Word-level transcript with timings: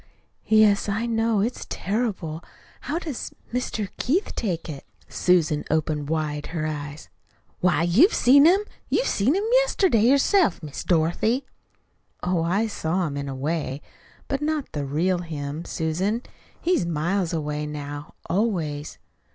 "Yes, 0.47 0.89
I 0.89 1.05
know. 1.05 1.41
It's 1.41 1.67
terrible. 1.69 2.43
How 2.89 2.97
does 2.97 3.29
Mr. 3.53 3.89
Keith 3.97 4.33
take 4.35 4.67
it?" 4.67 4.83
Susan 5.07 5.63
opened 5.69 6.09
wide 6.09 6.47
her 6.47 6.65
eyes. 6.65 7.07
"Why, 7.59 7.83
you've 7.83 8.11
seen 8.15 8.45
him 8.45 8.61
you 8.89 9.05
see 9.05 9.25
him 9.25 9.35
yesterday 9.61 10.01
yourself, 10.01 10.63
Miss 10.63 10.83
Dorothy." 10.83 11.45
"Oh, 12.23 12.41
I 12.41 12.65
saw 12.65 13.05
him 13.05 13.15
in 13.15 13.29
a 13.29 13.35
way, 13.35 13.79
but 14.27 14.41
not 14.41 14.71
the 14.71 14.85
real 14.85 15.19
him, 15.19 15.65
Susan. 15.65 16.23
He's 16.59 16.83
miles 16.83 17.31
away 17.31 17.67
now, 17.67 18.15
always." 18.27 18.97